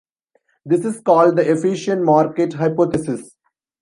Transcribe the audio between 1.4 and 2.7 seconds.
efficient-market